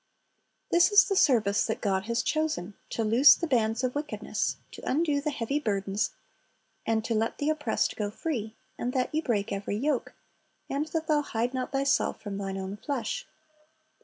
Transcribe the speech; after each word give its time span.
"^ 0.01 0.03
This 0.71 0.91
is 0.91 1.07
the 1.07 1.15
service 1.15 1.67
that 1.67 1.79
God 1.79 2.05
has 2.05 2.23
chosen,— 2.23 2.73
"to 2.89 3.03
loose 3.03 3.35
the 3.35 3.45
bands 3.45 3.83
of 3.83 3.93
wickedness, 3.93 4.57
to 4.71 4.81
undo 4.83 5.21
the 5.21 5.29
heavy 5.29 5.59
burdens, 5.59 6.09
and 6.87 7.05
to 7.05 7.13
let 7.13 7.37
the 7.37 7.51
oppressed 7.51 7.95
go 7.97 8.09
free, 8.09 8.55
and 8.79 8.93
that 8.93 9.13
ye 9.13 9.21
break 9.21 9.51
every 9.53 9.75
yoke, 9.77 10.15
and 10.71 10.87
that 10.87 11.05
thou 11.05 11.21
hide 11.21 11.53
not 11.53 11.71
thyself 11.71 12.19
from 12.19 12.39
thine 12.39 12.57
own 12.57 12.77
flesh." 12.77 13.27